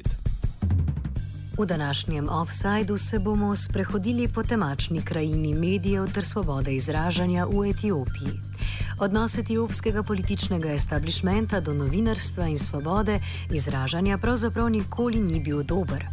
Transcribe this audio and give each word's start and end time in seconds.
Offside. 0.00 0.30
V 1.60 1.66
današnjem 1.66 2.28
offsajdu 2.28 2.98
se 2.98 3.18
bomo 3.18 3.56
sprehodili 3.56 4.28
po 4.28 4.42
temačni 4.42 5.02
krajini 5.02 5.54
medijev 5.54 6.12
ter 6.12 6.24
svobode 6.24 6.74
izražanja 6.74 7.44
v 7.44 7.70
Etiopiji. 7.70 8.40
Odnos 8.98 9.38
etiopskega 9.38 10.02
političnega 10.02 10.72
establishmenta 10.72 11.60
do 11.60 11.74
novinarstva 11.74 12.48
in 12.48 12.58
svobode 12.58 13.20
izražanja 13.52 14.18
pravzaprav 14.18 14.68
nikoli 14.68 15.20
ni 15.20 15.40
bil 15.40 15.62
dober. 15.62 16.04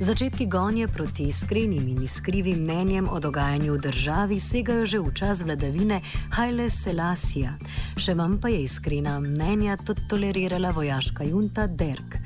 Začetki 0.00 0.46
gonje 0.46 0.88
proti 0.88 1.22
iskrenim 1.22 1.88
in 1.88 2.02
iskrivim 2.02 2.60
mnenjem 2.60 3.08
o 3.08 3.20
dogajanju 3.20 3.72
v 3.72 3.78
državi 3.78 4.40
segajo 4.40 4.86
že 4.86 4.98
v 4.98 5.12
čas 5.14 5.42
vladavine 5.42 6.00
Haile 6.30 6.70
Selasija, 6.70 7.56
še 7.96 8.14
manj 8.14 8.40
pa 8.40 8.48
je 8.48 8.62
iskrena 8.62 9.20
mnenja 9.20 9.76
tolerirala 10.08 10.70
vojaška 10.70 11.24
junta 11.24 11.66
Derk. 11.66 12.16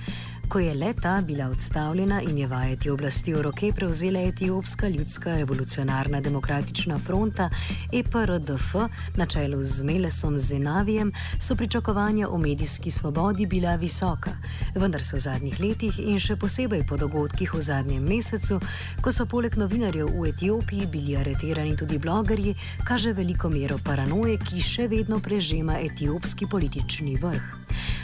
Ko 0.51 0.59
je 0.59 0.75
leta 0.75 1.23
bila 1.27 1.47
odstavljena 1.49 2.23
in 2.23 2.39
je 2.39 2.47
vajeti 2.47 2.91
oblasti 2.91 3.35
v 3.35 3.43
roke 3.43 3.73
prevzela 3.77 4.21
Etiopska 4.21 4.89
ljudska 4.89 5.37
revolucionarna 5.37 6.21
demokratična 6.21 6.99
fronta 6.99 7.51
EPRDF 7.93 8.75
na 9.17 9.27
čelu 9.27 9.63
z 9.63 9.83
Melesom 9.83 10.39
Zenavijem, 10.39 11.13
so 11.41 11.55
pričakovanja 11.57 12.29
o 12.29 12.39
medijski 12.39 12.91
svobodi 12.91 13.47
bila 13.47 13.77
visoka. 13.77 14.31
Vendar 14.75 15.03
so 15.03 15.17
v 15.17 15.21
zadnjih 15.21 15.61
letih 15.61 15.99
in 15.99 16.19
še 16.19 16.37
posebej 16.37 16.83
po 16.89 16.97
dogodkih 16.97 17.55
v 17.55 17.61
zadnjem 17.61 18.03
mesecu, 18.03 18.59
ko 19.01 19.13
so 19.13 19.27
poleg 19.31 19.55
novinarjev 19.55 20.11
v 20.11 20.33
Etiopiji 20.35 20.87
bili 20.87 21.17
areterani 21.17 21.77
tudi 21.77 21.99
blogerji, 21.99 22.57
kaže 22.85 23.13
veliko 23.13 23.49
mero 23.49 23.79
paranoje, 23.85 24.35
ki 24.43 24.61
še 24.61 24.89
vedno 24.89 25.23
prežema 25.23 25.79
etiopski 25.79 26.51
politični 26.51 27.17
vrh. 27.23 27.61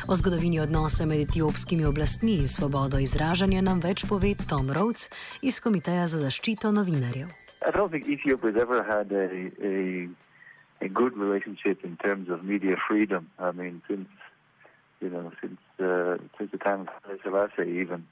O 0.08 0.14
zgodovini 0.14 0.60
odnosa 0.60 1.06
med 1.06 1.20
etiopskimi 1.20 1.84
oblastmi 1.84 2.34
in 2.34 2.46
svobodo 2.46 2.98
izražanja 2.98 3.60
nam 3.60 3.80
več 3.82 4.04
pove 4.08 4.28
Tom 4.50 4.68
Rhodes 4.70 5.08
iz 5.42 5.58
Komiteja 5.60 6.04
za 6.06 6.20
zaščito 6.20 6.70
novinarjev. 6.72 7.32
I 7.66 7.72
don't 7.74 7.90
think 7.90 8.06
Ethiopia 8.06 8.52
ever 8.62 8.84
had 8.86 9.10
a, 9.10 9.26
a, 10.84 10.88
good 10.88 11.16
relationship 11.16 11.84
in 11.84 11.96
terms 11.96 12.30
of 12.30 12.44
media 12.44 12.76
freedom. 12.88 13.26
I 13.40 13.50
mean, 13.50 13.82
since 13.88 14.06
you 15.00 15.10
know, 15.10 15.32
since 15.40 15.58
uh, 15.80 16.22
since 16.38 16.52
the 16.52 16.62
time 16.68 16.86
of 16.86 17.18
Selassie, 17.24 17.80
even. 17.82 18.06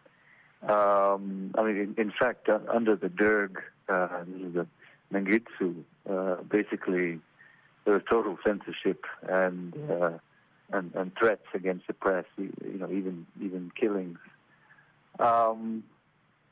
Um, 0.62 1.54
I 1.54 1.62
mean, 1.62 1.76
in, 1.84 1.94
in 1.96 2.12
fact, 2.18 2.48
uh, 2.48 2.58
under 2.74 2.96
the 2.96 3.08
Derg, 3.08 3.62
uh, 3.88 4.24
the 4.58 4.66
Mengistu, 5.12 5.74
uh, 6.10 6.42
basically 6.42 7.20
there 7.84 7.94
was 7.94 8.02
total 8.10 8.36
censorship 8.44 9.04
and. 9.22 9.74
Uh, 9.88 10.18
and, 10.74 10.94
and 10.94 11.12
threats 11.16 11.46
against 11.54 11.86
the 11.86 11.92
press, 11.92 12.24
you 12.36 12.52
know, 12.78 12.90
even 12.90 13.26
even 13.40 13.70
killings. 13.78 14.18
Um, 15.18 15.84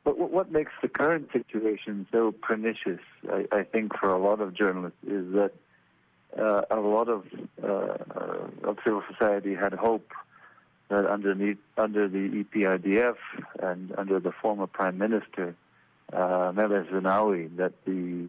but 0.05 0.19
what 0.19 0.51
makes 0.51 0.73
the 0.81 0.89
current 0.89 1.29
situation 1.33 2.07
so 2.11 2.33
pernicious, 2.33 3.01
I, 3.31 3.47
I, 3.53 3.63
think, 3.63 3.97
for 3.97 4.11
a 4.11 4.19
lot 4.19 4.41
of 4.41 4.53
journalists, 4.53 4.99
is 5.07 5.33
that 5.35 5.53
uh, 6.37 6.63
a 6.71 6.81
lot 6.81 7.09
of 7.09 7.25
uh, 7.63 8.69
of 8.69 8.79
civil 8.85 9.03
society 9.11 9.55
had 9.55 9.75
hope 9.75 10.11
that 10.89 11.07
underneath 11.07 11.59
under 11.77 12.09
the 12.09 12.45
EPRDF 12.45 13.17
and 13.61 13.95
under 13.97 14.19
the 14.19 14.33
former 14.33 14.67
Prime 14.67 14.99
Minister 14.99 15.55
uh, 16.13 16.53
Meles 16.55 16.87
Zenawi, 16.89 17.57
that 17.57 17.73
the 17.85 18.29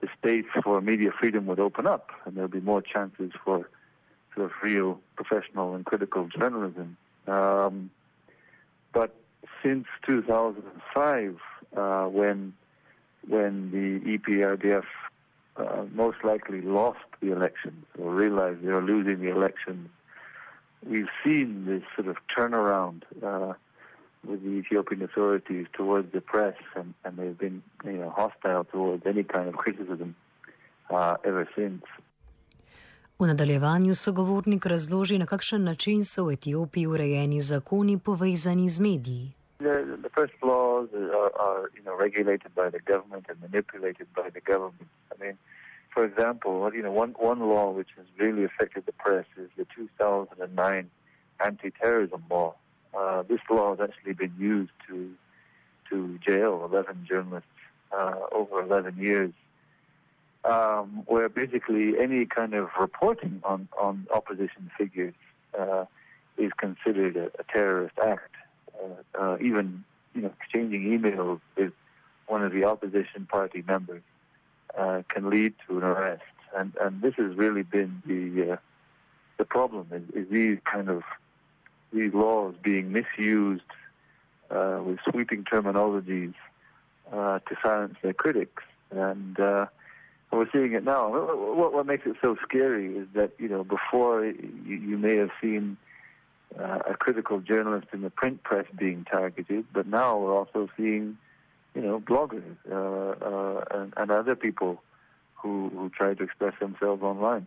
the 0.00 0.08
space 0.16 0.46
for 0.64 0.80
media 0.80 1.10
freedom 1.18 1.46
would 1.46 1.60
open 1.60 1.86
up, 1.86 2.10
and 2.24 2.36
there 2.36 2.44
would 2.44 2.52
be 2.52 2.60
more 2.60 2.82
chances 2.82 3.32
for 3.44 3.68
of 4.40 4.50
real 4.62 5.00
professional 5.16 5.74
and 5.74 5.84
critical 5.84 6.28
journalism. 6.28 6.96
Um, 7.26 7.90
but 8.92 9.14
since 9.62 9.86
2005, 10.06 11.36
uh, 11.76 12.04
when 12.06 12.54
when 13.28 13.70
the 13.70 14.18
EPRDF 14.18 14.84
uh, 15.56 15.84
most 15.92 16.18
likely 16.24 16.62
lost 16.62 16.98
the 17.20 17.32
elections 17.32 17.84
or 17.98 18.14
realized 18.14 18.62
they 18.62 18.72
were 18.72 18.82
losing 18.82 19.20
the 19.20 19.30
elections, 19.30 19.88
we've 20.86 21.08
seen 21.24 21.66
this 21.66 21.82
sort 21.94 22.08
of 22.08 22.16
turnaround 22.36 23.02
uh, 23.22 23.52
with 24.26 24.42
the 24.42 24.50
Ethiopian 24.50 25.02
authorities 25.02 25.66
towards 25.72 26.12
the 26.12 26.20
press, 26.20 26.56
and, 26.74 26.94
and 27.04 27.16
they've 27.16 27.38
been 27.38 27.62
you 27.84 27.92
know 27.92 28.10
hostile 28.10 28.64
towards 28.64 29.06
any 29.06 29.22
kind 29.22 29.48
of 29.48 29.54
criticism 29.54 30.14
uh, 30.90 31.16
ever 31.24 31.48
since. 31.56 31.84
V 33.20 33.26
nadaljevanju 33.26 33.94
sogovornik 33.94 34.66
razloži, 34.66 35.18
na 35.18 35.26
kakšen 35.26 35.64
način 35.64 36.04
so 36.04 36.24
v 36.24 36.32
Etiopiji 36.32 36.86
urejeni 36.86 37.40
zakoni 37.40 37.98
povezani 37.98 38.68
z 38.68 38.80
mediji. 38.80 39.26
The, 39.58 39.74
the 40.04 40.08
first 40.08 40.38
laws 40.42 40.88
are, 40.94 41.32
are 41.46 41.62
you 41.76 41.82
know, 41.84 41.96
regulated 42.06 42.52
by 42.54 42.70
the 42.70 42.80
government 42.92 43.24
and 43.28 43.38
manipulated 43.40 44.06
by 44.16 44.30
the 44.36 44.40
government. 44.52 44.90
I 45.12 45.24
mean, 45.24 45.36
for 45.94 46.04
example, 46.04 46.52
you 46.74 46.82
know, 46.82 46.94
one, 47.02 47.12
one 47.18 47.40
law 47.40 47.70
which 47.78 47.92
has 47.98 48.06
really 48.16 48.44
affected 48.44 48.86
the 48.86 48.96
press 49.04 49.26
is 49.36 49.50
the 49.58 49.66
2009 49.76 50.90
anti-terrorism 51.44 52.22
law. 52.30 52.54
Uh, 52.98 53.22
this 53.28 53.42
law 53.50 53.76
has 53.76 53.80
actually 53.88 54.14
been 54.14 54.34
used 54.38 54.76
to 54.88 54.96
to 55.90 56.18
jail 56.26 56.52
11 56.72 57.04
journalists 57.10 57.58
uh, 57.92 58.14
over 58.32 58.62
11 58.62 58.96
years 58.96 59.32
um, 60.44 61.02
where 61.06 61.28
basically 61.28 61.98
any 61.98 62.24
kind 62.26 62.54
of 62.54 62.68
reporting 62.78 63.42
on, 63.44 63.68
on 63.78 64.06
opposition 64.14 64.70
figures 64.76 65.14
uh, 65.58 65.84
is 66.38 66.52
considered 66.56 67.16
a, 67.16 67.26
a 67.38 67.44
terrorist 67.52 67.98
act. 67.98 68.34
Uh, 68.82 69.18
uh, 69.20 69.36
even 69.40 69.84
you 70.14 70.22
know 70.22 70.32
exchanging 70.40 70.98
emails 70.98 71.40
with 71.56 71.72
one 72.26 72.42
of 72.42 72.52
the 72.52 72.64
opposition 72.64 73.26
party 73.26 73.62
members 73.66 74.02
uh, 74.78 75.02
can 75.08 75.28
lead 75.28 75.52
to 75.66 75.78
an 75.78 75.84
arrest, 75.84 76.22
and 76.56 76.72
and 76.80 77.02
this 77.02 77.14
has 77.16 77.36
really 77.36 77.62
been 77.62 78.02
the 78.06 78.52
uh, 78.52 78.56
the 79.36 79.44
problem 79.44 79.88
is, 79.92 80.02
is 80.14 80.30
these 80.30 80.58
kind 80.64 80.88
of 80.88 81.02
these 81.92 82.14
laws 82.14 82.54
being 82.62 82.92
misused 82.92 83.62
uh, 84.50 84.80
with 84.82 84.98
sweeping 85.10 85.44
terminologies 85.44 86.34
to 87.10 87.56
silence 87.62 87.96
their 88.02 88.12
critics 88.12 88.62
and 88.92 89.36
we're 90.38 90.50
seeing 90.52 90.72
it 90.72 90.84
now. 90.84 91.10
What, 91.10 91.72
what 91.72 91.86
makes 91.86 92.06
it 92.06 92.16
so 92.22 92.36
scary 92.42 92.96
is 92.96 93.08
that 93.14 93.32
you 93.38 93.48
know 93.48 93.64
before 93.64 94.24
you, 94.24 94.76
you 94.76 94.98
may 94.98 95.16
have 95.16 95.30
seen 95.40 95.76
uh, 96.58 96.80
a 96.90 96.94
critical 96.94 97.40
journalist 97.40 97.88
in 97.92 98.02
the 98.02 98.10
print 98.10 98.42
press 98.42 98.66
being 98.76 99.04
targeted, 99.10 99.66
but 99.72 99.86
now 99.86 100.18
we're 100.18 100.36
also 100.36 100.68
seeing 100.76 101.18
you 101.74 101.82
know 101.82 102.00
bloggers 102.00 102.56
uh, 102.70 103.24
uh, 103.24 103.64
and, 103.70 103.94
and 103.96 104.10
other 104.10 104.36
people 104.36 104.82
who, 105.34 105.70
who 105.70 105.88
try 105.90 106.14
to 106.14 106.22
express 106.22 106.54
themselves 106.60 107.02
online. 107.02 107.46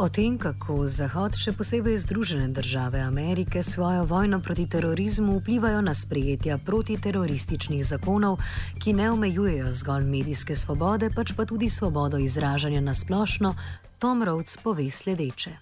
O 0.00 0.06
tem, 0.06 0.36
kako 0.38 0.86
Zahod, 0.86 1.34
še 1.34 1.50
posebej 1.58 1.96
Združene 1.98 2.46
države 2.54 3.00
Amerike, 3.02 3.64
svojo 3.66 4.04
vojno 4.06 4.38
proti 4.38 4.68
terorizmu 4.70 5.40
vplivajo 5.40 5.80
na 5.82 5.90
sprejetja 5.90 6.54
protiterorističnih 6.62 7.82
zakonov, 7.82 8.38
ki 8.78 8.94
ne 8.94 9.10
omejujejo 9.10 9.72
zgolj 9.74 10.06
medijske 10.06 10.54
svobode, 10.54 11.10
pač 11.10 11.34
pa 11.34 11.42
tudi 11.50 11.66
svobodo 11.66 12.22
izražanja 12.22 12.78
na 12.78 12.94
splošno, 12.94 13.54
Tom 13.98 14.22
Rhodes 14.22 14.54
pove 14.62 14.86
sledeče. 14.86 15.58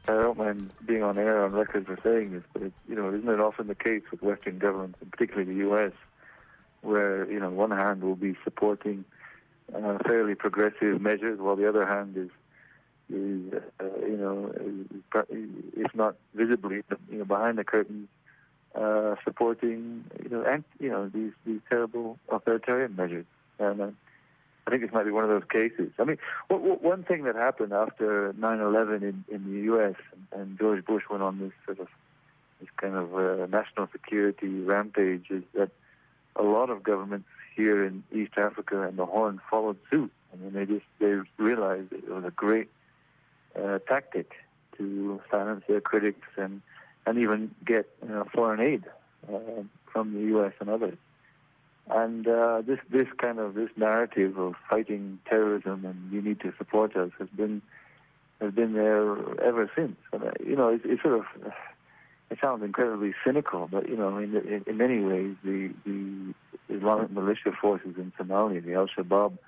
Where, 6.87 7.25
you 7.33 7.41
know, 7.41 7.51
one 7.51 7.73
hand 7.73 8.05
will 8.05 8.15
be 8.15 8.37
supporting 8.45 9.05
uh, 9.75 9.99
fairly 10.07 10.37
progressive 10.37 11.01
measures, 11.01 11.41
while 11.41 11.57
the 11.57 11.67
other 11.67 11.85
hand 11.85 12.17
is 12.17 12.31
is, 13.09 13.53
uh, 13.81 13.85
you 14.01 14.17
know, 14.17 14.53
if 15.77 15.95
not 15.95 16.17
visibly, 16.35 16.83
you 17.11 17.19
know, 17.19 17.25
behind 17.25 17.59
the 17.59 17.65
curtain, 17.65 18.09
uh, 18.75 19.15
supporting, 19.25 20.05
you 20.23 20.29
know, 20.29 20.43
and 20.43 20.65
you 20.79 20.91
know 20.91 21.09
these 21.09 21.33
these 21.45 21.61
terrible 21.71 22.19
authoritarian 22.29 22.95
measures. 22.97 23.27
And 23.59 23.81
uh, 23.81 23.91
I 24.67 24.71
think 24.71 24.83
this 24.83 24.93
might 24.93 25.05
be 25.05 25.13
one 25.13 25.25
of 25.25 25.31
those 25.31 25.49
cases. 25.49 25.93
I 25.99 26.05
mean, 26.05 26.19
one 26.49 27.05
thing 27.05 27.25
that 27.25 27.37
happened 27.37 27.73
after 27.73 28.33
9/11 28.35 29.03
in, 29.03 29.25
in 29.33 29.53
the 29.53 29.61
U.S. 29.67 29.95
And, 30.13 30.41
and 30.41 30.59
George 30.59 30.85
Bush 30.85 31.05
went 31.09 31.23
on 31.23 31.39
this 31.39 31.53
sort 31.65 31.81
of 31.81 31.89
this 32.61 32.69
kind 32.77 32.97
of 32.97 33.15
uh, 33.15 33.47
national 33.47 33.89
security 33.93 34.61
rampage 34.61 35.31
is 35.31 35.43
that 35.55 35.71
a 36.35 36.43
lot 36.43 36.71
of 36.71 36.83
governments 36.83 37.29
here 37.55 37.85
in 37.85 38.03
East 38.13 38.33
Africa 38.37 38.83
and 38.83 38.99
the 38.99 39.07
Horn 39.07 39.41
followed 39.51 39.79
suit. 39.91 40.13
I 40.33 40.37
mean, 40.37 40.53
they 40.53 40.67
just 40.67 40.85
they 40.99 41.15
realized 41.39 41.93
it 41.93 42.09
was 42.09 42.25
a 42.25 42.31
great 42.31 42.69
uh, 43.59 43.79
tactic 43.81 44.33
to 44.77 45.21
silence 45.31 45.65
their 45.69 45.81
critics 45.81 46.29
and 46.37 46.63
and 47.07 47.19
even 47.19 47.55
get 47.65 47.89
you 48.03 48.09
know, 48.09 48.27
foreign 48.35 48.61
aid 48.61 48.85
uh, 49.33 49.63
from 49.93 50.13
the 50.13 50.21
U.S. 50.31 50.53
and 50.61 50.69
others. 50.69 50.99
And 51.89 52.27
uh, 52.27 52.63
this 52.67 52.81
this 52.91 53.07
kind 53.17 53.39
of 53.39 53.55
this 53.55 53.71
narrative 53.77 54.39
of 54.39 54.55
fighting 54.69 55.21
terrorism 55.29 55.85
and 55.85 56.13
you 56.13 56.21
need 56.21 56.41
to 56.41 56.53
support 56.59 56.97
us 56.97 57.11
has 57.19 57.29
been 57.29 57.63
has 58.41 58.53
been 58.53 58.75
there 58.75 59.13
ever 59.41 59.71
since. 59.75 59.97
And, 60.13 60.25
uh, 60.25 60.31
you 60.45 60.57
know, 60.57 60.69
it's, 60.69 60.85
it's 60.85 61.03
sort 61.03 61.21
of 61.21 61.25
it 62.31 62.39
sounds 62.41 62.65
incredibly 62.65 63.15
cynical, 63.25 63.69
but 63.71 63.89
you 63.89 63.97
know, 63.97 64.19
in, 64.19 64.37
in, 64.37 64.65
in 64.67 64.77
many 64.77 65.01
ways, 65.01 65.37
the, 65.45 65.71
the 65.85 66.35
Islamic 66.69 67.11
militia 67.13 67.53
forces 67.61 67.95
in 67.97 68.13
Somalia, 68.19 68.65
the 68.65 68.75
Al 68.75 68.89
Shabaab, 68.89 69.39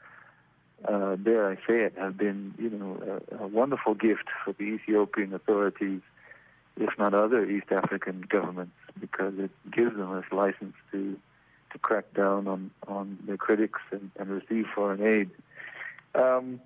uh, 0.84 1.16
dare 1.16 1.50
I 1.50 1.56
say 1.66 1.80
it, 1.82 1.94
have 1.98 2.16
been 2.16 2.54
you 2.58 2.70
know 2.70 3.20
a, 3.32 3.44
a, 3.44 3.46
wonderful 3.46 3.94
gift 3.94 4.28
for 4.44 4.52
the 4.52 4.64
Ethiopian 4.64 5.34
authorities, 5.34 6.00
if 6.76 6.90
not 6.98 7.14
other 7.14 7.44
East 7.44 7.70
African 7.70 8.24
governments, 8.28 8.76
because 8.98 9.34
it 9.38 9.50
gives 9.70 9.96
them 9.96 10.14
this 10.16 10.30
license 10.32 10.74
to 10.92 11.18
to 11.72 11.78
crack 11.78 12.12
down 12.14 12.46
on 12.46 12.70
on 12.86 13.18
their 13.26 13.36
critics 13.36 13.80
and, 13.90 14.10
and 14.18 14.30
receive 14.30 14.66
foreign 14.74 15.02
aid. 15.02 15.30
Um, 16.14 16.60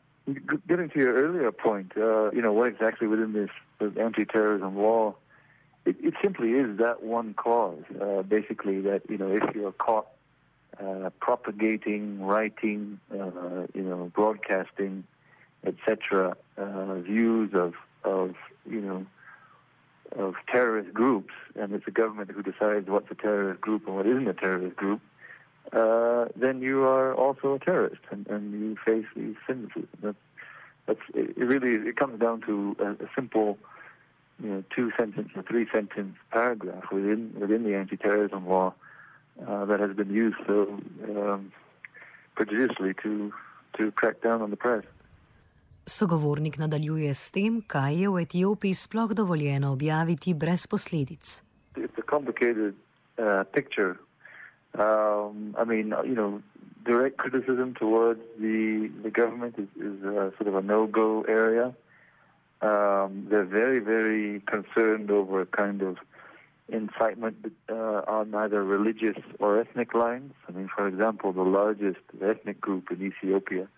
getting 0.68 0.88
to 0.90 0.98
your 0.98 1.14
earlier 1.14 1.50
point, 1.50 1.92
uh, 1.96 2.30
you 2.30 2.42
know, 2.42 2.52
what 2.52 2.68
exactly 2.68 3.08
within 3.08 3.32
this 3.32 3.50
anti-terrorism 3.98 4.76
law 4.76 5.16
it, 5.84 5.96
it 6.00 6.14
simply 6.22 6.50
is 6.50 6.78
that 6.78 7.02
one 7.02 7.34
clause, 7.34 7.82
uh, 8.00 8.22
basically, 8.22 8.80
that, 8.82 9.02
you 9.08 9.18
know, 9.18 9.30
if 9.30 9.54
you're 9.54 9.72
caught 9.72 10.06
uh, 10.80 11.10
propagating, 11.20 12.22
writing, 12.22 12.98
uh, 13.12 13.66
you 13.74 13.82
know, 13.82 14.10
broadcasting, 14.14 15.04
etc., 15.64 16.36
uh, 16.56 16.94
views 16.96 17.50
of, 17.54 17.74
of, 18.04 18.34
you 18.68 18.80
know, 18.80 19.06
of 20.16 20.34
terrorist 20.50 20.92
groups, 20.92 21.32
and 21.54 21.72
it's 21.72 21.84
the 21.84 21.90
government 21.90 22.30
who 22.30 22.42
decides 22.42 22.88
what's 22.88 23.10
a 23.10 23.14
terrorist 23.14 23.60
group 23.60 23.86
and 23.86 23.96
what 23.96 24.06
isn't 24.06 24.28
a 24.28 24.34
terrorist 24.34 24.76
group, 24.76 25.00
uh, 25.72 26.26
then 26.36 26.60
you 26.60 26.82
are 26.82 27.14
also 27.14 27.54
a 27.54 27.58
terrorist, 27.58 28.02
and, 28.10 28.26
and 28.26 28.52
you 28.52 28.76
face 28.84 29.06
these 29.16 29.36
sentences. 29.46 29.88
That's, 30.02 30.16
that's 30.86 31.00
it. 31.14 31.36
Really, 31.36 31.88
it 31.88 31.96
comes 31.96 32.20
down 32.20 32.42
to 32.42 32.76
a, 32.80 33.04
a 33.04 33.08
simple 33.14 33.58
you 34.42 34.48
know, 34.48 34.64
two 34.74 34.90
sentence 34.98 35.30
or 35.36 35.42
three 35.42 35.66
sentence 35.72 36.16
paragraph 36.30 36.84
within 36.90 37.32
within 37.38 37.62
the 37.62 37.76
anti-terrorism 37.76 38.48
law 38.48 38.74
uh, 39.40 39.64
that 39.64 39.80
has 39.80 39.96
been 39.96 40.10
used 40.10 40.36
so 40.46 40.80
um, 41.08 41.52
prejudicially 42.34 42.94
to 43.02 43.32
to 43.76 43.90
crack 43.92 44.20
down 44.22 44.42
on 44.42 44.50
the 44.50 44.56
press. 44.56 44.84
Sogovornik 45.86 46.58
nadaljuje 46.58 47.14
s 47.14 47.30
tem, 47.30 47.62
kaj 47.66 47.94
je 48.02 48.08
v 48.08 48.22
Etiopiji 48.22 48.74
sploh 48.74 49.14
dovoljeno 49.14 49.72
objaviti 49.72 50.34
brez 50.34 50.66
posledic. 50.66 51.42
It's 51.76 51.98
a 51.98 52.02
complicated 52.10 52.74
uh, 53.18 53.44
picture. 53.52 53.96
Um, 54.74 55.56
I 55.58 55.64
mean, 55.64 55.94
you 56.04 56.14
know, 56.14 56.42
direct 56.84 57.16
criticism 57.16 57.74
towards 57.74 58.20
the 58.38 58.90
the 59.02 59.10
government 59.10 59.58
is, 59.58 59.68
is 59.76 60.04
a, 60.04 60.32
sort 60.36 60.48
of 60.48 60.54
a 60.54 60.62
no-go 60.62 61.22
area. 61.28 61.74
Um, 62.60 63.26
they're 63.28 63.44
very, 63.44 63.80
very 63.80 64.40
concerned 64.46 65.10
over 65.10 65.40
a 65.40 65.46
kind 65.46 65.82
of 65.82 65.96
incitement 66.72 67.52
uh, 67.68 67.74
on 68.18 68.34
either 68.34 68.64
religious 68.64 69.18
or 69.38 69.60
ethnic 69.60 69.94
lines. 69.94 70.32
I 70.48 70.52
mean, 70.52 70.68
for 70.74 70.88
example, 70.88 71.32
the 71.32 71.42
largest 71.42 72.00
ethnic 72.20 72.60
group 72.60 72.90
in 72.90 73.02
Ethiopia 73.02 73.68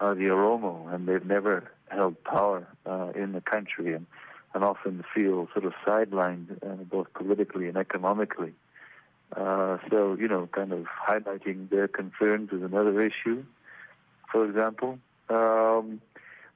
are 0.00 0.14
the 0.14 0.26
Oromo, 0.26 0.92
and 0.92 1.08
they've 1.08 1.24
never 1.24 1.70
held 1.88 2.22
power 2.24 2.66
uh, 2.86 3.12
in 3.14 3.32
the 3.32 3.40
country 3.40 3.94
and, 3.94 4.06
and 4.54 4.64
often 4.64 5.04
feel 5.14 5.48
sort 5.52 5.64
of 5.64 5.72
sidelined 5.86 6.48
uh, 6.62 6.82
both 6.84 7.12
politically 7.14 7.68
and 7.68 7.76
economically. 7.76 8.54
Uh, 9.34 9.78
so, 9.90 10.14
you 10.14 10.28
know, 10.28 10.46
kind 10.52 10.72
of 10.72 10.86
highlighting 11.08 11.70
their 11.70 11.88
concerns 11.88 12.50
is 12.52 12.62
another 12.62 13.00
issue, 13.00 13.42
for 14.30 14.44
example. 14.44 14.98
Um, 15.30 16.02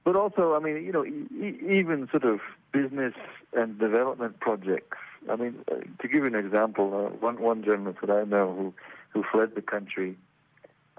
but 0.05 0.15
also, 0.15 0.55
I 0.55 0.61
mean, 0.61 0.85
you 0.85 0.93
know, 0.93 1.05
e- 1.05 1.59
even 1.79 2.09
sort 2.11 2.25
of 2.25 2.41
business 2.73 3.15
and 3.55 3.79
development 3.79 4.39
projects. 4.41 4.99
I 5.31 5.37
mean, 5.37 5.65
uh, 5.71 5.77
to 6.01 6.09
give 6.09 6.23
you 6.23 6.27
an 6.27 6.35
example, 6.35 6.95
uh, 6.95 7.17
one 7.17 7.41
one 7.41 7.65
journalist 7.65 7.99
that 8.01 8.11
I 8.11 8.25
know 8.25 8.55
who 8.55 8.75
who 9.11 9.25
fled 9.31 9.55
the 9.55 9.63
country 9.63 10.17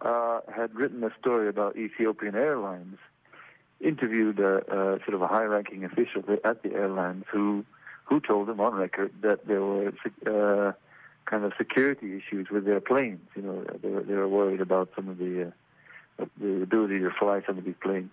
uh, 0.01 0.41
had 0.53 0.75
written 0.75 1.03
a 1.03 1.11
story 1.19 1.47
about 1.47 1.77
Ethiopian 1.77 2.35
Airlines, 2.35 2.97
interviewed 3.79 4.39
a, 4.39 4.57
a 4.57 4.99
sort 5.03 5.13
of 5.13 5.21
a 5.21 5.27
high-ranking 5.27 5.83
official 5.83 6.23
at 6.43 6.63
the 6.63 6.73
airlines 6.73 7.25
who 7.31 7.65
who 8.05 8.19
told 8.19 8.49
him 8.49 8.59
on 8.59 8.73
record 8.73 9.11
that 9.21 9.47
there 9.47 9.61
were 9.61 9.91
uh, 10.25 10.71
kind 11.25 11.43
of 11.43 11.51
security 11.57 12.17
issues 12.17 12.49
with 12.49 12.63
their 12.65 12.79
planes. 12.79 13.19
You 13.35 13.41
know, 13.41 13.65
they 13.81 13.89
were, 13.89 14.03
they 14.03 14.13
were 14.13 14.27
worried 14.29 14.61
about 14.61 14.89
some 14.95 15.09
of 15.09 15.17
the 15.17 15.51
uh, 16.19 16.25
the 16.39 16.61
ability 16.63 16.99
to 16.99 17.11
fly 17.11 17.43
some 17.45 17.57
of 17.57 17.65
these 17.65 17.75
planes 17.81 18.09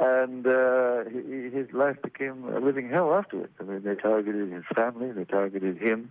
and 0.00 0.46
uh, 0.46 1.04
he, 1.04 1.50
his 1.50 1.72
life 1.72 2.00
became 2.02 2.44
a 2.44 2.60
living 2.60 2.88
hell 2.88 3.14
afterwards. 3.14 3.52
I 3.60 3.64
mean, 3.64 3.82
they 3.82 3.94
targeted 3.94 4.50
his 4.50 4.64
family, 4.74 5.12
they 5.12 5.24
targeted 5.24 5.78
him, 5.78 6.10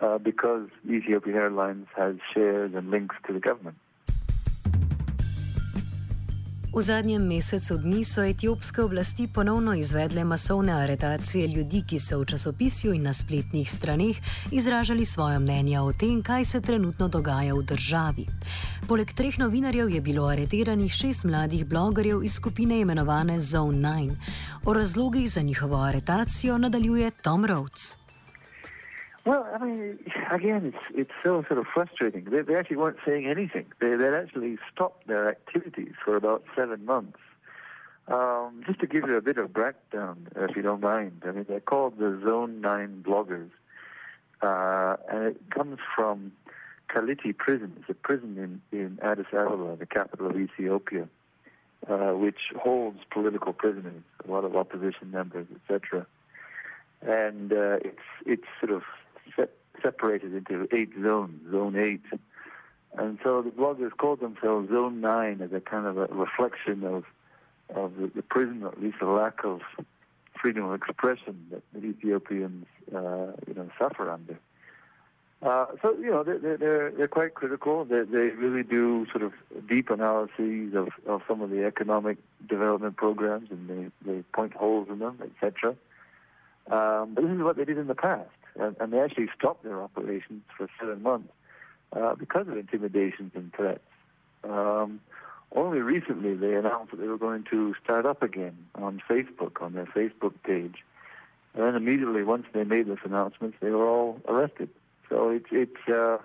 uh, 0.00 0.18
because 0.18 0.68
Ethiopian 0.88 1.36
Airlines 1.36 1.88
has 1.96 2.16
shares 2.32 2.72
and 2.74 2.90
links 2.90 3.16
to 3.26 3.32
the 3.32 3.40
government. 3.40 3.76
V 6.68 6.82
zadnjem 6.82 7.22
mesecu 7.24 7.78
dni 7.80 8.04
so 8.04 8.22
etiopske 8.22 8.82
oblasti 8.82 9.26
ponovno 9.26 9.74
izvedle 9.74 10.24
masovne 10.24 10.72
aretacije 10.72 11.46
ljudi, 11.46 11.80
ki 11.88 11.98
so 11.98 12.18
v 12.20 12.24
časopisju 12.24 12.92
in 12.92 13.02
na 13.02 13.12
spletnih 13.12 13.70
straneh 13.70 14.16
izražali 14.52 15.04
svoje 15.04 15.38
mnenja 15.38 15.82
o 15.82 15.92
tem, 15.92 16.22
kaj 16.22 16.44
se 16.44 16.60
trenutno 16.60 17.08
dogaja 17.08 17.54
v 17.54 17.62
državi. 17.62 18.26
Poleg 18.88 19.12
treh 19.12 19.38
novinarjev 19.38 19.88
je 19.90 20.00
bilo 20.00 20.26
areteranih 20.28 20.92
šest 20.92 21.24
mladih 21.24 21.64
blogerjev 21.66 22.22
iz 22.22 22.34
skupine 22.34 22.80
imenovane 22.80 23.40
Zone 23.40 23.78
9. 23.78 24.16
O 24.64 24.72
razlogih 24.72 25.30
za 25.30 25.40
njihovo 25.40 25.82
aretacijo 25.82 26.58
nadaljuje 26.58 27.10
Tom 27.10 27.46
Rhodes. 27.46 27.96
Well, 29.28 29.46
I 29.54 29.62
mean, 29.62 29.98
again, 30.32 30.72
it's 30.72 30.84
it's 30.94 31.10
so 31.22 31.44
sort 31.46 31.60
of 31.60 31.66
frustrating. 31.66 32.24
They, 32.30 32.40
they 32.40 32.54
actually 32.54 32.78
weren't 32.78 32.96
saying 33.04 33.26
anything. 33.26 33.66
They 33.78 33.94
they 33.94 34.08
actually 34.08 34.56
stopped 34.72 35.06
their 35.06 35.28
activities 35.28 35.92
for 36.02 36.16
about 36.16 36.44
seven 36.56 36.86
months. 36.86 37.18
Um, 38.06 38.62
just 38.66 38.80
to 38.80 38.86
give 38.86 39.06
you 39.06 39.18
a 39.18 39.20
bit 39.20 39.36
of 39.36 39.52
breakdown, 39.52 40.28
if 40.34 40.56
you 40.56 40.62
don't 40.62 40.80
mind, 40.80 41.24
I 41.26 41.32
mean, 41.32 41.44
they're 41.46 41.60
called 41.60 41.98
the 41.98 42.18
Zone 42.24 42.62
9 42.62 43.04
bloggers. 43.06 43.50
Uh, 44.40 44.96
and 45.12 45.24
it 45.24 45.50
comes 45.50 45.78
from 45.94 46.32
Kaliti 46.88 47.36
prison. 47.36 47.74
It's 47.80 47.90
a 47.90 47.94
prison 47.94 48.62
in, 48.72 48.78
in 48.78 48.98
Addis 49.02 49.26
Ababa, 49.34 49.76
the 49.78 49.84
capital 49.84 50.30
of 50.30 50.38
Ethiopia, 50.38 51.06
uh, 51.86 52.12
which 52.12 52.40
holds 52.58 53.00
political 53.10 53.52
prisoners, 53.52 54.02
a 54.26 54.30
lot 54.30 54.44
of 54.44 54.56
opposition 54.56 55.10
members, 55.10 55.46
etc. 55.54 56.06
And 57.02 57.52
uh, 57.52 57.76
it's 57.84 58.08
it's 58.24 58.48
sort 58.58 58.72
of 58.72 58.84
separated 60.18 60.48
into 60.50 60.68
eight 60.74 60.90
zones, 61.02 61.40
Zone 61.50 61.76
8. 61.76 62.00
And 62.98 63.18
so 63.22 63.42
the 63.42 63.50
bloggers 63.50 63.96
called 63.96 64.20
themselves 64.20 64.68
Zone 64.70 65.00
9 65.00 65.40
as 65.42 65.52
a 65.52 65.60
kind 65.60 65.86
of 65.86 65.98
a 65.98 66.06
reflection 66.06 66.84
of, 66.84 67.04
of 67.74 67.96
the, 67.96 68.10
the 68.14 68.22
prison, 68.22 68.64
at 68.64 68.82
least 68.82 68.96
the 69.00 69.06
lack 69.06 69.44
of 69.44 69.60
freedom 70.40 70.64
of 70.64 70.74
expression 70.74 71.46
that, 71.50 71.62
that 71.72 71.84
Ethiopians, 71.84 72.66
uh, 72.94 73.32
you 73.46 73.54
know, 73.54 73.68
suffer 73.78 74.10
under. 74.10 74.38
Uh, 75.40 75.66
so 75.80 75.96
you 76.00 76.10
know 76.10 76.24
they're 76.24 76.56
they're 76.56 76.90
they're 76.90 77.06
quite 77.06 77.32
critical. 77.34 77.84
They 77.84 78.02
they 78.02 78.30
really 78.34 78.64
do 78.64 79.06
sort 79.12 79.22
of 79.22 79.32
deep 79.68 79.88
analyses 79.88 80.74
of, 80.74 80.88
of 81.06 81.22
some 81.28 81.42
of 81.42 81.50
the 81.50 81.64
economic 81.64 82.18
development 82.48 82.96
programs, 82.96 83.48
and 83.52 83.70
they 84.04 84.12
they 84.12 84.22
point 84.34 84.54
holes 84.54 84.88
in 84.90 84.98
them, 84.98 85.20
etc. 85.22 85.76
Um, 86.68 87.14
but 87.14 87.22
this 87.22 87.30
is 87.30 87.40
what 87.40 87.56
they 87.56 87.64
did 87.64 87.78
in 87.78 87.86
the 87.86 87.94
past 87.94 88.28
and, 88.58 88.76
and 88.80 88.92
they 88.92 89.00
actually 89.00 89.28
stopped 89.36 89.64
their 89.64 89.82
operations 89.82 90.42
for 90.56 90.68
seven 90.78 91.02
months 91.02 91.32
uh, 91.92 92.14
because 92.14 92.48
of 92.48 92.56
intimidations 92.56 93.32
and 93.34 93.52
threats. 93.54 93.80
Um, 94.44 95.00
only 95.54 95.80
recently 95.80 96.34
they 96.34 96.54
announced 96.54 96.90
that 96.90 96.98
they 97.00 97.06
were 97.06 97.18
going 97.18 97.44
to 97.50 97.74
start 97.82 98.04
up 98.04 98.22
again 98.22 98.56
on 98.74 99.00
Facebook, 99.08 99.62
on 99.62 99.72
their 99.72 99.86
Facebook 99.86 100.34
page. 100.44 100.84
And 101.54 101.64
then 101.64 101.74
immediately, 101.74 102.22
once 102.22 102.46
they 102.52 102.64
made 102.64 102.86
this 102.86 102.98
announcement, 103.04 103.54
they 103.60 103.70
were 103.70 103.86
all 103.88 104.20
arrested. 104.28 104.68
So 105.08 105.30
it's 105.30 105.46
it's 105.50 105.88
uh, 105.88 106.18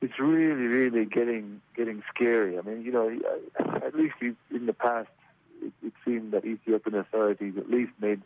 it's 0.00 0.18
really 0.18 0.66
really 0.66 1.04
getting 1.04 1.60
getting 1.76 2.02
scary. 2.12 2.58
I 2.58 2.62
mean, 2.62 2.82
you 2.82 2.90
know, 2.90 3.14
at 3.58 3.94
least 3.94 4.14
in 4.22 4.66
the 4.66 4.72
past, 4.72 5.08
it, 5.62 5.72
it 5.84 5.92
seemed 6.04 6.32
that 6.32 6.46
Ethiopian 6.46 6.96
authorities 6.96 7.54
at 7.58 7.68
least 7.68 7.92
made 8.00 8.22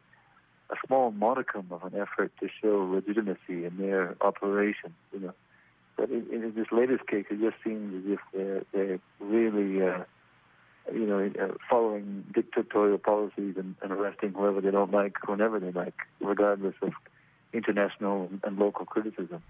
a 0.70 0.76
small 0.86 1.10
modicum 1.10 1.66
of 1.70 1.84
an 1.84 1.94
effort 2.00 2.32
to 2.40 2.48
show 2.60 2.76
legitimacy 2.90 3.64
in 3.64 3.76
their 3.78 4.16
operation, 4.20 4.94
you 5.12 5.20
know. 5.20 5.34
But 5.96 6.10
in, 6.10 6.26
in 6.32 6.52
this 6.56 6.66
latest 6.72 7.06
case, 7.06 7.26
it 7.30 7.40
just 7.40 7.56
seems 7.62 8.04
as 8.04 8.12
if 8.14 8.20
they're, 8.32 8.62
they're 8.72 8.98
really, 9.20 9.82
uh, 9.82 10.04
you 10.92 11.06
know, 11.06 11.30
uh, 11.40 11.54
following 11.70 12.24
dictatorial 12.34 12.98
policies 12.98 13.54
and, 13.56 13.76
and 13.82 13.92
arresting 13.92 14.32
whoever 14.32 14.60
they 14.60 14.70
don't 14.70 14.92
like, 14.92 15.28
whenever 15.28 15.60
they 15.60 15.70
like, 15.70 15.94
regardless 16.20 16.74
of 16.82 16.92
international 17.52 18.28
and 18.42 18.58
local 18.58 18.84
criticism. 18.86 19.42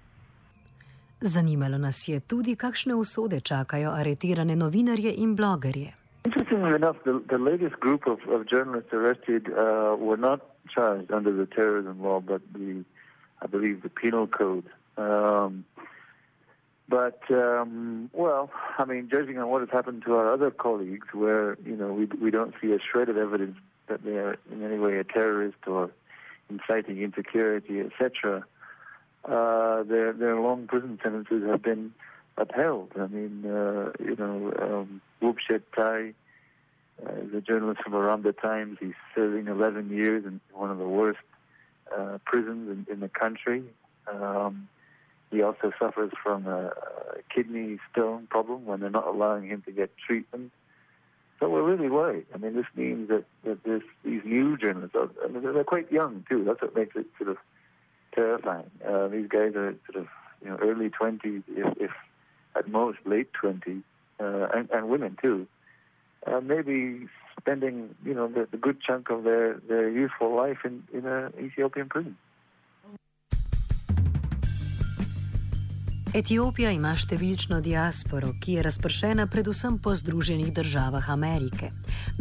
Zanimalo 1.20 1.78
nas 1.78 2.08
je 2.08 2.20
tudi, 2.20 2.56
kakšne 2.56 2.94
usode 2.94 3.40
čakajo 3.40 3.90
aretirane 3.90 4.56
novinarje 4.56 5.14
in 5.16 5.36
blogerje. 5.36 6.03
Interestingly 6.24 6.74
enough, 6.74 6.96
the, 7.04 7.22
the 7.28 7.38
latest 7.38 7.78
group 7.80 8.06
of, 8.06 8.20
of 8.28 8.48
journalists 8.48 8.92
arrested 8.92 9.48
uh, 9.48 9.96
were 9.98 10.16
not 10.16 10.40
charged 10.68 11.12
under 11.12 11.32
the 11.32 11.46
terrorism 11.46 12.02
law, 12.02 12.20
but 12.20 12.40
the 12.52 12.84
I 13.44 13.46
believe, 13.46 13.82
the 13.82 13.90
penal 13.90 14.26
code. 14.26 14.64
Um, 14.96 15.64
but 16.88 17.20
um, 17.30 18.10
well, 18.12 18.50
I 18.78 18.84
mean, 18.84 19.08
judging 19.10 19.38
on 19.38 19.48
what 19.48 19.60
has 19.60 19.70
happened 19.70 20.02
to 20.06 20.14
our 20.14 20.32
other 20.32 20.50
colleagues, 20.50 21.08
where 21.12 21.58
you 21.64 21.76
know 21.76 21.92
we 21.92 22.06
we 22.06 22.30
don't 22.30 22.54
see 22.60 22.72
a 22.72 22.78
shred 22.78 23.08
of 23.08 23.16
evidence 23.16 23.56
that 23.88 24.02
they 24.02 24.16
are 24.16 24.38
in 24.50 24.64
any 24.64 24.78
way 24.78 24.98
a 24.98 25.04
terrorist 25.04 25.58
or 25.66 25.90
inciting 26.48 27.02
insecurity, 27.02 27.80
etc. 27.80 28.44
Uh, 29.24 29.82
their 29.84 30.12
their 30.12 30.40
long 30.40 30.66
prison 30.66 30.98
sentences 31.02 31.42
have 31.46 31.62
been 31.62 31.92
upheld. 32.36 32.92
I 32.96 33.06
mean, 33.06 33.44
uh, 33.46 33.92
you 34.00 34.16
know, 34.16 34.52
um, 34.60 35.00
Tai 35.74 36.14
uh, 37.04 37.36
a 37.36 37.40
journalist 37.40 37.82
from 37.82 37.92
Awramba 37.92 38.40
Times. 38.40 38.78
He's 38.80 38.94
serving 39.14 39.48
11 39.48 39.90
years 39.90 40.24
in 40.24 40.40
one 40.52 40.70
of 40.70 40.78
the 40.78 40.88
worst 40.88 41.18
uh, 41.94 42.18
prisons 42.24 42.86
in, 42.88 42.92
in 42.92 43.00
the 43.00 43.08
country. 43.08 43.64
Um, 44.06 44.68
he 45.30 45.42
also 45.42 45.72
suffers 45.78 46.12
from 46.22 46.46
a, 46.46 46.66
a 46.66 47.34
kidney 47.34 47.78
stone 47.90 48.26
problem 48.28 48.64
when 48.66 48.80
they're 48.80 48.90
not 48.90 49.06
allowing 49.06 49.48
him 49.48 49.62
to 49.62 49.72
get 49.72 49.90
treatment. 49.96 50.52
So 51.40 51.48
we're 51.48 51.64
really 51.64 51.90
worried. 51.90 52.26
I 52.32 52.38
mean, 52.38 52.54
this 52.54 52.66
means 52.76 53.08
that, 53.08 53.24
that 53.44 53.64
this, 53.64 53.82
these 54.04 54.22
new 54.24 54.56
journalists, 54.56 54.94
are, 54.94 55.08
I 55.24 55.28
mean, 55.28 55.42
they're 55.42 55.64
quite 55.64 55.90
young 55.90 56.24
too. 56.28 56.44
That's 56.44 56.62
what 56.62 56.76
makes 56.76 56.94
it 56.94 57.06
sort 57.18 57.30
of 57.30 57.38
terrifying. 58.14 58.70
Uh, 58.86 59.08
these 59.08 59.26
guys 59.28 59.54
are 59.56 59.74
sort 59.90 60.04
of 60.04 60.06
you 60.42 60.50
know 60.50 60.56
early 60.62 60.90
20s, 60.90 61.42
if, 61.48 61.76
if 61.78 61.90
at 62.56 62.68
most 62.68 62.98
late 63.04 63.30
20s, 63.42 63.82
uh, 64.20 64.48
and, 64.54 64.70
and 64.70 64.88
women 64.88 65.16
too. 65.20 65.46
Uh, 66.26 66.40
maybe 66.40 67.06
spending 67.38 67.94
you 68.04 68.14
know 68.14 68.28
the, 68.28 68.48
the 68.50 68.56
good 68.56 68.80
chunk 68.80 69.10
of 69.10 69.24
their, 69.24 69.60
their 69.68 69.90
youthful 69.90 70.34
life 70.34 70.58
in, 70.64 70.82
in 70.92 71.06
an 71.06 71.32
Ethiopian 71.38 71.88
prison. 71.88 72.16
Etiopija 76.14 76.70
ima 76.70 76.92
številčno 76.94 77.56
diasporo, 77.58 78.28
ki 78.38 78.52
je 78.54 78.62
razpršena 78.62 79.24
predvsem 79.26 79.80
po 79.82 79.96
Združenih 79.98 80.52
državah 80.54 81.08
Amerike. 81.10 81.72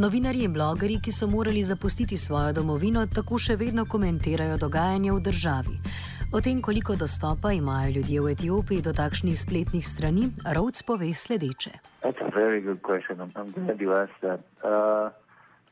Novinarji 0.02 0.48
in 0.48 0.56
blogeri, 0.56 0.96
ki 0.98 1.13
so 1.13 1.28
morali 1.30 1.62
zapustiti 1.62 2.18
svojo 2.18 2.56
domovino, 2.58 3.06
tako 3.06 3.38
še 3.38 3.54
vedno 3.54 3.86
komentirajo 3.86 4.58
dogajanje 4.58 5.12
v 5.13 5.22
državi. 5.30 5.78
O 6.34 6.42
tem, 6.42 6.62
koliko 6.62 6.96
dostopa 6.96 7.52
imajo 7.52 7.92
ljudje 7.96 8.22
v 8.22 8.32
Etiopiji 8.32 8.82
do 8.82 8.94
takšnih 8.94 9.38
spletnih 9.40 9.86
strani, 9.86 10.24
Rhodes 10.56 10.82
pove 10.82 11.13
sledeče. 11.13 11.70
That's 12.02 12.22
a 12.22 12.32
very 12.34 12.62
good 12.62 12.82
question. 12.82 13.22
I'm, 13.22 13.32
I'm 13.36 13.52
glad 13.54 13.82
you 13.82 13.94
asked 13.94 14.22
that. 14.22 14.42
Uh, 14.66 15.12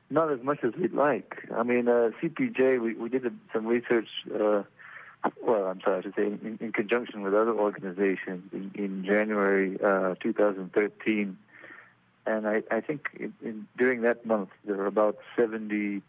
not 0.10 0.30
as 0.30 0.44
much 0.44 0.60
as 0.64 0.74
we'd 0.78 0.94
like. 0.94 1.50
I 1.50 1.64
mean, 1.64 1.88
uh, 1.88 2.12
CPJ, 2.22 2.80
we, 2.80 2.94
we 2.94 3.10
did 3.10 3.24
some 3.54 3.66
research. 3.66 4.10
Uh, 4.30 4.62
well, 5.42 5.66
I'm 5.66 5.82
sorry 5.82 6.04
to 6.04 6.12
say, 6.16 6.26
in, 6.28 6.60
in 6.62 6.72
conjunction 6.72 7.24
with 7.24 7.34
other 7.34 7.58
organizations 7.58 8.54
in, 8.54 8.70
in 8.76 9.04
January 9.04 9.80
uh, 9.84 10.14
2013. 10.22 11.38
And 12.28 12.48
I, 12.48 12.62
I 12.70 12.82
think 12.82 13.10
in, 13.20 13.34
in, 13.42 13.68
during 13.80 14.02
that 14.02 14.28
month, 14.28 14.50
there 14.66 14.78
were 14.78 14.86
about 14.86 15.18
70 15.36 16.04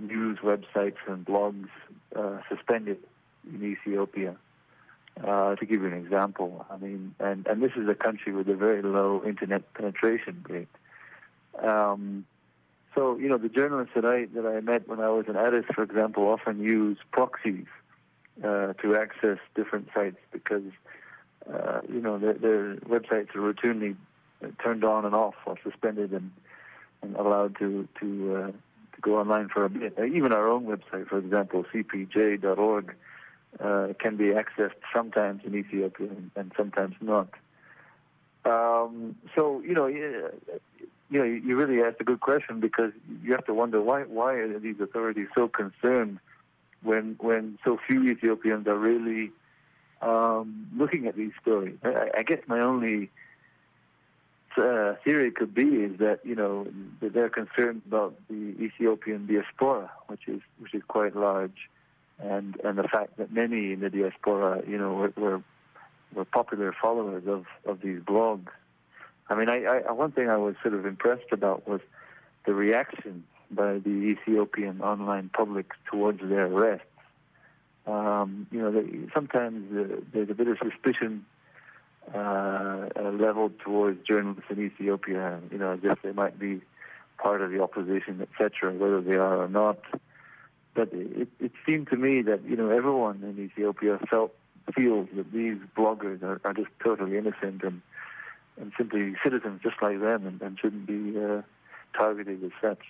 news 0.00 0.38
websites 0.42 0.98
and 1.06 1.24
blogs 1.24 1.68
uh, 2.16 2.38
suspended 2.48 2.98
in 3.48 3.64
Ethiopia. 3.64 4.36
Uh, 5.22 5.54
to 5.54 5.64
give 5.64 5.80
you 5.80 5.86
an 5.86 5.94
example, 5.94 6.66
I 6.68 6.76
mean, 6.76 7.14
and, 7.20 7.46
and 7.46 7.62
this 7.62 7.70
is 7.76 7.88
a 7.88 7.94
country 7.94 8.32
with 8.32 8.48
a 8.48 8.56
very 8.56 8.82
low 8.82 9.22
internet 9.24 9.72
penetration 9.74 10.44
rate. 10.48 10.68
Um, 11.62 12.26
so, 12.96 13.16
you 13.16 13.28
know, 13.28 13.38
the 13.38 13.48
journalists 13.48 13.92
that 13.94 14.04
I 14.04 14.26
that 14.34 14.44
I 14.44 14.60
met 14.60 14.88
when 14.88 14.98
I 15.00 15.10
was 15.10 15.26
in 15.28 15.36
Addis, 15.36 15.66
for 15.72 15.82
example, 15.84 16.26
often 16.28 16.60
use 16.60 16.98
proxies 17.12 17.66
uh, 18.42 18.72
to 18.74 18.96
access 18.96 19.38
different 19.54 19.88
sites 19.94 20.18
because 20.32 20.64
uh, 21.52 21.80
you 21.88 22.00
know 22.00 22.18
their, 22.18 22.34
their, 22.34 22.74
websites 22.76 23.34
are 23.34 23.52
routinely 23.52 23.96
turned 24.62 24.84
on 24.84 25.04
and 25.04 25.14
off 25.14 25.34
or 25.46 25.56
suspended 25.62 26.12
and, 26.12 26.30
and 27.02 27.16
allowed 27.16 27.56
to 27.58 27.88
to, 28.00 28.36
uh, 28.36 28.46
to 28.48 29.00
go 29.00 29.18
online 29.18 29.48
for 29.48 29.64
a 29.64 29.70
bit. 29.70 29.98
even 29.98 30.32
our 30.32 30.48
own 30.48 30.64
website, 30.64 31.06
for 31.08 31.18
example, 31.18 31.64
cpj.org, 31.72 32.94
uh, 33.60 33.88
can 33.98 34.16
be 34.16 34.26
accessed 34.26 34.80
sometimes 34.92 35.42
in 35.44 35.54
Ethiopia 35.54 36.08
and, 36.36 36.52
sometimes 36.56 36.94
not. 37.00 37.28
Um, 38.44 39.16
so 39.34 39.60
you 39.60 39.74
know. 39.74 39.86
you 41.10 41.18
know, 41.20 41.24
you 41.24 41.54
really 41.54 41.80
asked 41.82 42.00
a 42.00 42.04
good 42.04 42.20
question 42.20 42.60
because 42.60 42.90
you 43.22 43.32
have 43.32 43.44
to 43.44 43.54
wonder 43.54 43.80
why 43.80 44.02
why 44.02 44.32
are 44.34 44.58
these 44.58 44.80
authorities 44.80 45.28
so 45.34 45.46
concerned 45.46 46.18
when 46.82 47.16
when 47.20 47.58
so 47.64 47.78
few 47.86 48.02
Ethiopians 48.04 48.66
are 48.66 48.76
really 48.78 49.30
um, 50.02 50.68
looking 50.76 51.06
at 51.06 51.16
these 51.16 51.32
stories. 51.40 51.76
I, 51.82 52.10
I 52.18 52.22
guess 52.22 52.40
my 52.46 52.60
only 52.60 53.10
uh, 54.56 54.94
theory 55.04 55.30
could 55.30 55.54
be 55.54 55.82
is 55.82 55.98
that 55.98 56.20
you 56.24 56.34
know 56.34 56.66
that 57.00 57.12
they're 57.12 57.30
concerned 57.30 57.82
about 57.86 58.14
the 58.28 58.54
Ethiopian 58.60 59.26
diaspora, 59.26 59.90
which 60.06 60.28
is 60.28 60.40
which 60.58 60.74
is 60.74 60.82
quite 60.86 61.16
large, 61.16 61.68
and 62.18 62.56
and 62.64 62.78
the 62.78 62.84
fact 62.84 63.16
that 63.18 63.32
many 63.32 63.72
in 63.72 63.80
the 63.80 63.90
diaspora, 63.90 64.62
you 64.66 64.78
know, 64.78 64.92
were 64.94 65.12
were, 65.16 65.42
were 66.14 66.24
popular 66.24 66.74
followers 66.80 67.24
of 67.26 67.46
of 67.66 67.80
these 67.80 68.00
blogs. 68.00 68.48
I 69.28 69.34
mean, 69.34 69.48
I, 69.48 69.64
I 69.64 69.92
one 69.92 70.12
thing 70.12 70.28
I 70.28 70.36
was 70.36 70.54
sort 70.62 70.74
of 70.74 70.86
impressed 70.86 71.32
about 71.32 71.66
was 71.68 71.80
the 72.46 72.54
reaction 72.54 73.24
by 73.50 73.78
the 73.78 73.90
Ethiopian 73.90 74.80
online 74.80 75.30
public 75.32 75.72
towards 75.90 76.20
their 76.20 76.46
arrests. 76.46 76.86
Um, 77.86 78.46
you 78.50 78.60
know, 78.60 78.70
they, 78.72 79.08
sometimes 79.12 79.70
uh, 79.76 80.00
there's 80.12 80.30
a 80.30 80.34
bit 80.34 80.48
of 80.48 80.58
suspicion 80.58 81.26
uh, 82.14 82.88
leveled 82.96 83.58
towards 83.60 84.06
journalists 84.06 84.50
in 84.50 84.60
Ethiopia, 84.60 85.40
you 85.50 85.58
know, 85.58 85.78
if 85.82 86.02
they 86.02 86.12
might 86.12 86.38
be 86.38 86.60
part 87.18 87.40
of 87.40 87.50
the 87.50 87.62
opposition, 87.62 88.20
etc., 88.22 88.72
whether 88.72 89.00
they 89.00 89.14
are 89.14 89.42
or 89.42 89.48
not. 89.48 89.78
But 90.74 90.88
it, 90.92 91.28
it 91.40 91.52
seemed 91.66 91.88
to 91.88 91.96
me 91.96 92.22
that, 92.22 92.40
you 92.44 92.56
know, 92.56 92.68
everyone 92.68 93.22
in 93.22 93.38
Ethiopia 93.38 93.98
felt, 94.10 94.32
feels 94.74 95.08
that 95.16 95.30
these 95.32 95.58
bloggers 95.76 96.22
are, 96.22 96.40
are 96.44 96.54
just 96.54 96.70
totally 96.82 97.16
innocent 97.16 97.62
and, 97.62 97.80
and 98.60 98.72
simply 98.76 99.14
citizens 99.22 99.60
just 99.62 99.76
like 99.80 100.00
them 100.00 100.26
and, 100.26 100.42
and 100.42 100.58
shouldn't 100.58 100.86
be 100.86 101.18
uh, 101.18 101.42
targeted 101.96 102.42
as 102.44 102.52
such. 102.60 102.84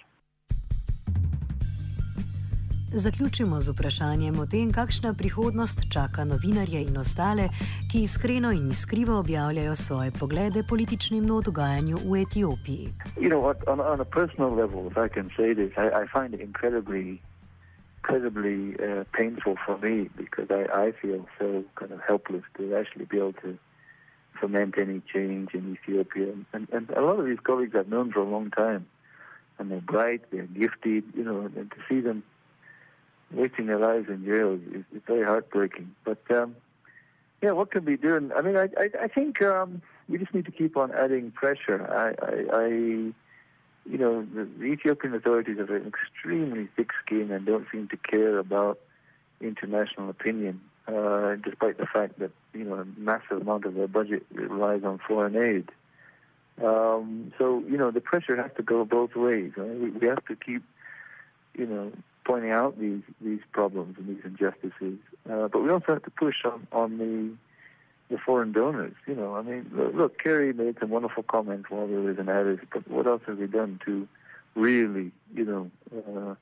Zaključimo 2.97 3.61
z 3.61 3.73
vprašanjem 3.73 4.39
o 4.39 4.47
tem, 4.47 4.73
kakšna 4.73 5.15
prihodnost 5.15 5.81
čaka 5.93 6.25
novinarje 6.25 6.83
in 6.83 6.97
ostale, 6.97 7.49
ki 7.93 8.03
iskreno 8.03 8.53
in 8.53 8.69
iskrivo 8.71 9.19
objavljajo 9.19 9.75
svoje 9.75 10.11
poglede 10.11 10.63
političnim 10.63 11.27
dogajanju 11.27 11.97
v 11.97 12.23
Etiopiji. 12.23 12.89
You 13.21 13.29
know 13.29 13.55
on, 13.67 13.81
on 13.81 14.01
a 14.01 14.05
personal 14.05 14.55
level, 14.55 14.87
if 14.87 14.97
I 14.97 15.09
can 15.15 15.31
say 15.37 15.55
this, 15.55 15.73
I, 15.77 15.87
I 16.03 16.07
find 16.07 16.35
it 16.35 16.41
incredibly, 16.41 17.19
incredibly 18.05 18.77
uh, 18.85 19.05
painful 19.13 19.57
for 19.65 19.79
me 19.79 20.11
because 20.17 20.49
I, 20.51 20.67
I 20.73 20.93
feel 20.93 21.27
so 21.39 21.65
kind 21.77 21.91
of 21.91 22.01
helpless 22.07 22.43
to 22.59 22.77
actually 22.77 23.07
be 23.07 23.17
able 23.17 23.33
to 23.35 23.59
foment 24.39 24.75
any 24.79 25.01
change 25.13 25.55
in 25.55 25.73
Ethiopia. 25.73 26.35
And, 26.53 26.69
and 26.71 26.91
a 26.91 27.01
lot 27.01 27.19
of 27.19 27.25
these 27.25 27.39
colleagues 27.43 27.75
I've 27.75 27.89
known 27.89 28.13
for 28.13 28.21
a 28.21 28.29
long 28.29 28.51
time, 28.51 28.87
and 29.59 29.71
they're 29.71 29.81
bright, 29.81 30.23
they're 30.31 30.43
gifted, 30.43 31.05
you 31.15 31.25
know, 31.25 31.41
and 31.57 31.71
to 31.71 31.77
see 31.89 32.01
them 32.01 32.23
wasting 33.33 33.67
their 33.67 33.79
lives 33.79 34.09
in 34.09 34.25
jail 34.25 34.53
is, 34.53 34.85
is 34.95 35.03
very 35.07 35.25
heartbreaking. 35.25 35.95
But 36.05 36.23
um, 36.31 36.57
yeah, 37.41 37.53
what 37.53 37.71
can 37.71 37.87
we 37.87 37.97
do? 37.97 38.31
I 38.37 38.43
mean, 38.43 38.57
I 38.57 38.69
I, 38.79 39.05
I 39.05 39.09
think 39.09 39.41
um, 39.41 39.81
we 40.11 40.19
just 40.19 40.35
need 40.35 40.45
to 40.45 40.53
keep 40.53 40.77
on 40.77 40.93
adding 40.93 41.31
pressure. 41.31 41.81
I, 41.91 42.09
I, 42.23 42.65
I 42.67 43.13
you 43.89 43.99
know, 43.99 44.23
the, 44.23 44.49
the 44.59 44.65
Ethiopian 44.65 45.15
authorities 45.15 45.59
have 45.59 45.71
an 45.71 45.87
extremely 45.87 46.69
thick 46.77 46.91
skin 47.05 47.31
and 47.31 47.45
don't 47.45 47.67
seem 47.71 47.89
to 47.89 47.97
care 47.97 48.39
about 48.39 48.79
international 49.41 50.09
opinion, 50.09 50.61
uh, 50.89 51.35
despite 51.37 51.79
the 51.79 51.87
fact 51.87 52.19
that 52.19 52.31
you 52.53 52.65
know 52.65 52.75
a 52.75 52.85
massive 52.97 53.43
amount 53.43 53.65
of 53.67 53.75
their 53.75 53.89
budget 53.89 54.25
relies 54.33 54.85
on 54.85 54.99
foreign 55.07 55.37
aid. 55.37 55.71
Um, 56.65 57.33
so 57.39 57.63
you 57.69 57.77
know, 57.77 57.91
the 57.91 58.01
pressure 58.01 58.41
has 58.41 58.51
to 58.57 58.63
go 58.63 58.85
both 58.85 59.15
ways. 59.15 59.53
Right? 59.57 59.79
We, 59.79 59.91
we 59.91 60.07
have 60.07 60.25
to 60.27 60.37
keep, 60.37 60.63
you 61.55 61.67
know, 61.67 61.93
pointing 62.25 62.53
out 62.53 62.79
these 62.79 63.03
these 63.21 63.41
problems 63.53 63.97
and 63.99 64.09
these 64.09 64.25
injustices. 64.25 64.99
Uh, 65.31 65.49
but 65.49 65.63
we 65.63 65.71
also 65.71 65.93
have 65.95 66.03
to 66.05 66.11
push 66.11 66.45
on 66.45 66.67
on 66.73 66.99
the 66.99 67.33
the 68.11 68.19
foreign 68.19 68.53
donors. 68.53 68.95
You 69.07 69.15
know, 69.15 69.35
I 69.35 69.43
mean, 69.43 69.71
look, 69.73 70.19
Kerry 70.19 70.53
made 70.53 70.77
some 70.81 70.91
wonderful 70.91 71.23
comments 71.23 71.71
while 71.71 71.87
he 71.87 71.95
was 71.95 72.19
in 72.19 72.29
Addis, 72.29 72.61
but 72.73 72.89
what 72.89 73.07
else 73.07 73.23
have 73.27 73.39
we 73.39 73.47
done 73.47 73.81
to 73.87 74.07
really, 74.55 75.11
you 75.35 75.45
know, 75.45 75.71
uh, 75.97 76.35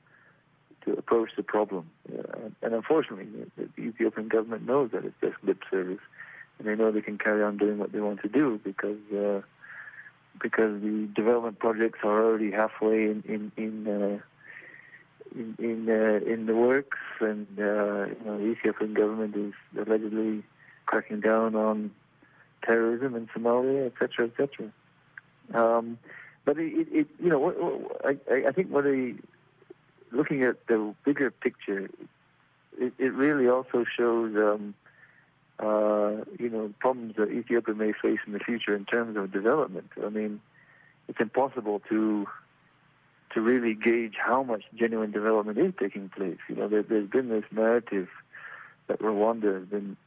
to 0.85 0.97
approach 0.97 1.29
the 1.35 1.43
problem? 1.43 1.89
Uh, 2.11 2.49
and 2.61 2.73
unfortunately, 2.73 3.27
the, 3.57 3.69
the 3.75 3.81
Ethiopian 3.81 4.27
government 4.27 4.65
knows 4.65 4.91
that 4.91 5.05
it's 5.05 5.15
just 5.21 5.35
lip 5.43 5.61
service, 5.71 6.01
and 6.59 6.67
they 6.67 6.75
know 6.75 6.91
they 6.91 7.01
can 7.01 7.17
carry 7.17 7.43
on 7.43 7.57
doing 7.57 7.77
what 7.77 7.91
they 7.91 7.99
want 7.99 8.21
to 8.21 8.29
do 8.29 8.59
because. 8.63 8.99
Uh, 9.11 9.41
because 10.41 10.81
the 10.81 11.07
development 11.15 11.59
projects 11.59 11.99
are 12.03 12.25
already 12.25 12.51
halfway 12.51 13.03
in 13.05 13.23
in, 13.27 13.51
in 13.55 13.87
uh, 13.87 14.19
in 15.35 15.55
in, 15.59 15.89
uh, 15.89 16.19
in 16.25 16.45
the 16.45 16.55
works, 16.55 16.97
and 17.19 17.47
uh, 17.59 18.07
you 18.07 18.25
know, 18.25 18.37
the 18.37 18.45
Ethiopian 18.45 18.93
government 18.93 19.35
is 19.35 19.53
allegedly 19.77 20.43
cracking 20.85 21.19
down 21.19 21.55
on 21.55 21.91
terrorism 22.63 23.15
in 23.15 23.27
Somalia, 23.27 23.85
et 23.87 23.93
etc., 24.01 24.27
etc. 24.27 24.71
Um, 25.53 25.97
but 26.45 26.57
it, 26.57 26.87
it, 26.91 27.07
you 27.21 27.29
know, 27.29 27.91
I, 28.03 28.17
I 28.47 28.51
think 28.51 28.69
what 28.69 28.85
a 28.85 29.15
looking 30.11 30.43
at 30.43 30.67
the 30.67 30.93
bigger 31.03 31.31
picture, 31.31 31.89
it, 32.77 32.93
it 32.97 33.13
really 33.13 33.47
also 33.47 33.83
shows, 33.83 34.35
um, 34.35 34.73
uh, 35.59 36.23
you 36.39 36.49
know, 36.49 36.71
problems 36.79 37.15
that 37.17 37.29
Ethiopia 37.31 37.73
may 37.73 37.93
face 37.93 38.19
in 38.25 38.33
the 38.33 38.39
future 38.39 38.75
in 38.75 38.85
terms 38.85 39.17
of 39.17 39.31
development. 39.31 39.89
I 40.03 40.09
mean, 40.09 40.41
it's 41.07 41.19
impossible 41.19 41.81
to 41.89 42.27
to 43.33 43.41
really 43.41 43.73
gauge 43.73 44.13
how 44.23 44.43
much 44.43 44.63
genuine 44.75 45.09
development 45.09 45.57
is 45.57 45.73
taking 45.79 46.07
place. 46.09 46.37
You 46.47 46.55
know, 46.55 46.67
there, 46.67 46.83
has 46.83 47.09
been 47.09 47.29
this 47.29 47.45
narrative 47.51 48.07
that 48.87 48.99
Rwanda 48.99 49.59
has 49.59 49.67
been 49.67 49.97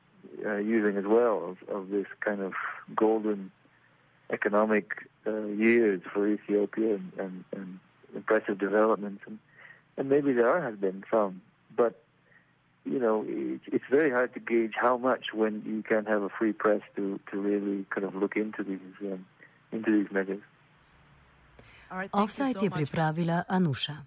uh, 0.45 0.57
using 0.57 0.97
as 0.97 1.05
well 1.05 1.37
of, 1.51 1.75
of, 1.75 1.91
this 1.91 2.07
kind 2.21 2.41
of 2.41 2.53
golden 2.95 3.51
economic 4.31 5.09
uh, 5.27 5.45
years 5.47 6.03
for 6.13 6.27
Ethiopia 6.29 6.95
and, 6.95 7.13
and, 7.19 7.45
and 7.53 7.79
impressive 8.15 8.59
developments, 8.59 9.23
and, 9.27 9.39
and 9.97 10.09
maybe 10.09 10.33
there 10.33 10.61
has 10.61 10.77
been 10.77 11.05
some, 11.11 11.41
but 11.75 12.03
you 12.85 13.01
know, 13.01 13.25
it's, 13.27 13.65
it's 13.73 13.85
very 13.91 14.11
hard 14.11 14.33
to 14.35 14.41
gauge 14.41 14.75
how 14.81 14.97
much 14.97 15.35
when 15.35 15.63
you 15.67 15.83
can't 15.83 16.09
have 16.09 16.23
a 16.23 16.29
free 16.29 16.53
press 16.53 16.81
to, 16.95 17.19
to 17.31 17.39
really 17.39 17.85
kind 17.91 18.07
of 18.07 18.15
look 18.15 18.37
into 18.37 18.63
these 18.63 18.79
um, 19.03 19.27
into 19.73 19.91
these 19.91 20.11
measures. 20.13 20.43
Offside 22.13 22.59
je 22.61 22.71
pripravila 22.71 23.45
Anuša. 23.49 24.07